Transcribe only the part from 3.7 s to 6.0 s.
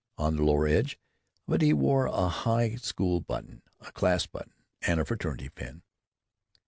a class button, and a fraternity pin.